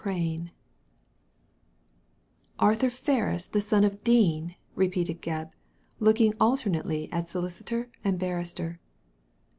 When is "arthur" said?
2.57-2.89